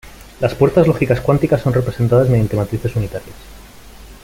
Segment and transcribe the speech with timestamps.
[0.39, 3.35] Las puertas lógicas cuánticas son representadas mediante matrices unitarias.